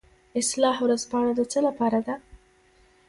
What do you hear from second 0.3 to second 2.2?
اصلاح ورځپاڼه د څه لپاره ده؟